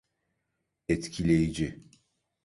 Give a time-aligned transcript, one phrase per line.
[0.89, 1.81] Etkileyici.